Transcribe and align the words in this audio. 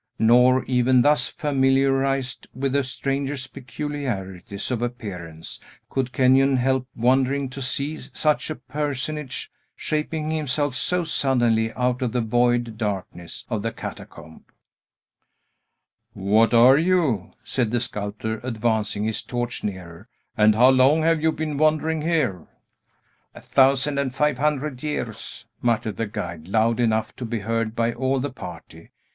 Nor, 0.17 0.65
even 0.65 1.03
thus 1.03 1.27
familiarized 1.27 2.47
with 2.55 2.73
the 2.73 2.83
stranger's 2.83 3.45
peculiarities 3.45 4.71
of 4.71 4.81
appearance, 4.81 5.59
could 5.91 6.11
Kenyon 6.11 6.57
help 6.57 6.87
wondering 6.95 7.49
to 7.51 7.61
see 7.61 7.99
such 8.11 8.49
a 8.49 8.55
personage, 8.55 9.51
shaping 9.75 10.31
himself 10.31 10.73
so 10.75 11.03
suddenly 11.03 11.71
out 11.73 12.01
of 12.01 12.13
the 12.13 12.21
void 12.21 12.79
darkness 12.79 13.45
of 13.47 13.61
the 13.61 13.71
catacomb. 13.71 14.45
"What 16.13 16.51
are 16.51 16.79
you?" 16.79 17.33
said 17.43 17.69
the 17.69 17.79
sculptor, 17.79 18.39
advancing 18.43 19.03
his 19.03 19.21
torch 19.21 19.63
nearer. 19.63 20.07
"And 20.35 20.55
how 20.55 20.71
long 20.71 21.03
have 21.03 21.21
you 21.21 21.31
been 21.31 21.59
wandering 21.59 22.01
here?" 22.01 22.47
"A 23.35 23.41
thousand 23.41 23.99
and 23.99 24.15
five 24.15 24.39
hundred 24.39 24.81
years!" 24.81 25.45
muttered 25.61 25.97
the 25.97 26.07
guide, 26.07 26.47
loud 26.47 26.79
enough 26.79 27.15
to 27.17 27.23
be 27.23 27.41
heard 27.41 27.75
by 27.75 27.93
all 27.93 28.19
the 28.19 28.31
party. 28.31 28.89